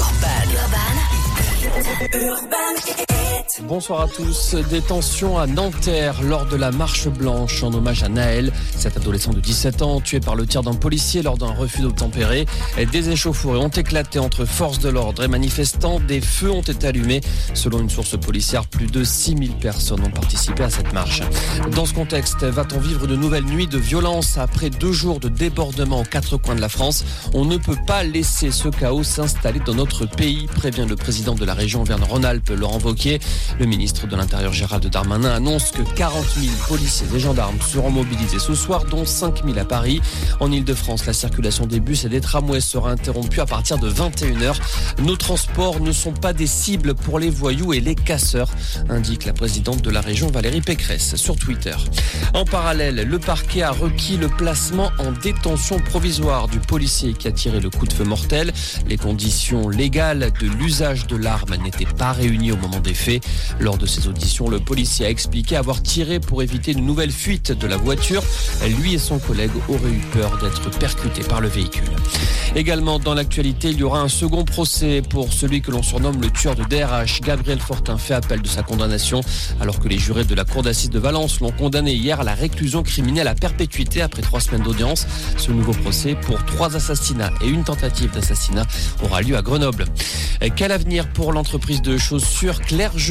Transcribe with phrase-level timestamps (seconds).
[0.00, 0.48] Urban.
[0.56, 0.96] Urban.
[2.14, 3.09] Urban.
[3.58, 4.54] Bonsoir à tous.
[4.70, 9.40] Détention à Nanterre lors de la marche blanche en hommage à Naël, cet adolescent de
[9.40, 12.46] 17 ans tué par le tir d'un policier lors d'un refus d'obtempérer.
[12.92, 16.00] Des échauffourées ont éclaté entre forces de l'ordre et manifestants.
[16.00, 17.20] Des feux ont été allumés.
[17.54, 21.22] Selon une source policière, plus de 6000 personnes ont participé à cette marche.
[21.74, 26.00] Dans ce contexte, va-t-on vivre de nouvelles nuits de violence après deux jours de débordement
[26.00, 27.04] aux quatre coins de la France?
[27.34, 31.44] On ne peut pas laisser ce chaos s'installer dans notre pays, prévient le président de
[31.44, 33.18] la région Verne-Rhône-Alpes, Laurent Vauquier.
[33.58, 38.38] Le ministre de l'Intérieur Gérald Darmanin annonce que 40 000 policiers et gendarmes seront mobilisés
[38.38, 40.00] ce soir, dont 5 000 à Paris.
[40.40, 44.56] En Ile-de-France, la circulation des bus et des tramways sera interrompue à partir de 21h.
[45.02, 48.50] Nos transports ne sont pas des cibles pour les voyous et les casseurs,
[48.88, 51.74] indique la présidente de la région Valérie Pécresse sur Twitter.
[52.34, 57.32] En parallèle, le parquet a requis le placement en détention provisoire du policier qui a
[57.32, 58.52] tiré le coup de feu mortel.
[58.86, 63.24] Les conditions légales de l'usage de l'arme n'étaient pas réunies au moment des faits.
[63.58, 67.52] Lors de ces auditions, le policier a expliqué avoir tiré pour éviter une nouvelle fuite
[67.52, 68.22] de la voiture.
[68.80, 71.90] Lui et son collègue auraient eu peur d'être percutés par le véhicule.
[72.56, 76.30] Également dans l'actualité, il y aura un second procès pour celui que l'on surnomme le
[76.30, 77.20] tueur de DRH.
[77.20, 79.20] Gabriel Fortin fait appel de sa condamnation
[79.60, 82.34] alors que les jurés de la cour d'assises de Valence l'ont condamné hier à la
[82.34, 85.06] réclusion criminelle à perpétuité après trois semaines d'audience.
[85.36, 88.66] Ce nouveau procès pour trois assassinats et une tentative d'assassinat
[89.02, 89.84] aura lieu à Grenoble.
[90.56, 92.60] Quel avenir pour l'entreprise de chaussures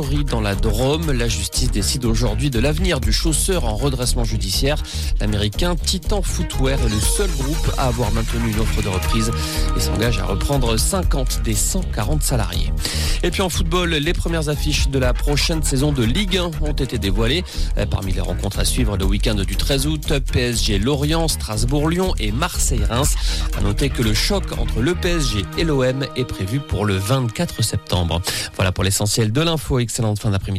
[0.00, 4.82] Dans la Drôme La justice décide aujourd'hui de l'avenir du chausseur en redressement judiciaire.
[5.20, 9.30] L'américain Titan Footwear est le seul groupe à avoir maintenu une offre de reprise
[9.76, 12.72] et s'engage à reprendre 50 des 140 salariés.
[13.22, 16.72] Et puis en football, les premières affiches de la prochaine saison de Ligue 1 ont
[16.72, 17.44] été dévoilées.
[17.90, 23.16] Parmi les rencontres à suivre le week-end du 13 août, PSG Lorient, Strasbourg-Lyon et Marseille-Reims.
[23.58, 27.62] À noter que le choc entre le PSG et l'OM est prévu pour le 24
[27.62, 28.22] septembre.
[28.56, 29.78] Voilà pour l'essentiel de l'info.
[29.90, 30.58] Excellente fin d'après-midi.